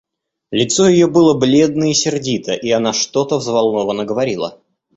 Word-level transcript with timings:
Лицо 0.49 0.87
ее 0.89 1.05
было 1.05 1.37
бледно 1.37 1.91
и 1.91 1.93
сердито, 1.93 2.53
и 2.53 2.71
она 2.71 2.91
что-то 2.91 3.37
взволнованно 3.37 4.03
говорила. 4.03 4.59